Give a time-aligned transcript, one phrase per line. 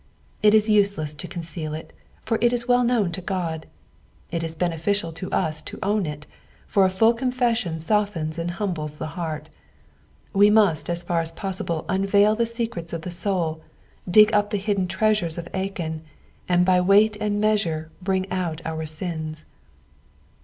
[0.41, 1.93] It is useless to conceal it,
[2.23, 3.67] for it is well known to Ood;
[4.31, 6.25] it ia beneficial to us to own it,
[6.65, 9.49] for a full confession softens and humbles the heart.
[10.33, 13.61] We must as far as possible unveil the secrets of the soul,
[14.09, 16.01] dig up the hidden treasure of Achan,
[16.49, 19.45] and by weight and measure bring out our sins.